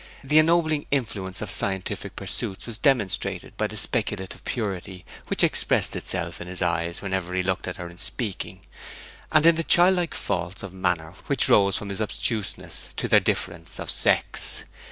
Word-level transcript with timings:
The 0.23 0.39
ennobling 0.39 0.87
influence 0.89 1.43
of 1.43 1.51
scientific 1.51 2.15
pursuits 2.15 2.65
was 2.65 2.79
demonstrated 2.79 3.55
by 3.55 3.67
the 3.67 3.77
speculative 3.77 4.43
purity 4.45 5.05
which 5.27 5.43
expressed 5.43 5.95
itself 5.95 6.41
in 6.41 6.47
his 6.47 6.59
eyes 6.59 7.03
whenever 7.03 7.35
he 7.35 7.43
looked 7.43 7.67
at 7.67 7.77
her 7.77 7.87
in 7.87 7.99
speaking, 7.99 8.61
and 9.31 9.45
in 9.45 9.57
the 9.57 9.63
childlike 9.63 10.15
faults 10.15 10.63
of 10.63 10.73
manner 10.73 11.13
which 11.27 11.47
arose 11.47 11.77
from 11.77 11.89
his 11.89 12.01
obtuseness 12.01 12.95
to 12.97 13.07
their 13.07 13.19
difference 13.19 13.77
of 13.79 13.91
sex. 13.91 14.63